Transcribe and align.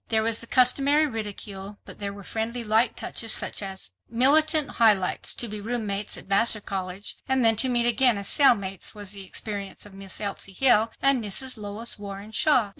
There 0.09 0.23
was 0.23 0.41
the 0.41 0.47
customary 0.47 1.05
ridicule, 1.05 1.77
but 1.85 1.99
there 1.99 2.11
were 2.11 2.23
friendly 2.23 2.63
light 2.63 2.97
touches 2.97 3.31
such 3.31 3.61
as, 3.61 3.91
"Militant 4.09 4.67
Highlights—To 4.71 5.47
be 5.47 5.61
roommates 5.61 6.17
at 6.17 6.25
Vassar 6.25 6.59
College 6.61 7.17
and 7.29 7.45
then 7.45 7.55
to 7.57 7.69
meet 7.69 7.85
again 7.85 8.17
as 8.17 8.27
cellmates 8.27 8.95
was 8.95 9.11
the 9.11 9.23
experience 9.25 9.85
of 9.85 9.93
Miss 9.93 10.19
Elsie 10.19 10.53
Hill 10.53 10.91
and 11.03 11.23
Mrs. 11.23 11.55
Lois 11.55 11.99
Warren 11.99 12.31
Shaw." 12.31 12.69